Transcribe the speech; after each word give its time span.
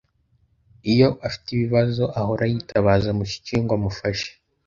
Iyo 0.93 1.07
afite 1.27 1.47
ibibazo, 1.51 2.03
ahora 2.19 2.43
yitabaza 2.51 3.09
mushiki 3.17 3.51
we 3.55 3.59
ngo 3.63 3.73
amufashe. 3.79 4.29